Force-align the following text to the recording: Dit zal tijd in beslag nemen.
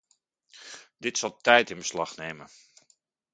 Dit 0.97 1.17
zal 1.17 1.37
tijd 1.37 1.69
in 1.69 1.77
beslag 1.77 2.15
nemen. 2.15 2.47